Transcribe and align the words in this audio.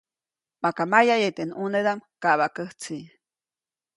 Maka 0.63 0.81
mayaʼye 0.91 1.29
teʼ 1.37 1.47
ʼnunedaʼm 1.55 1.99
kaʼbaʼkäjtsi. 2.23 2.97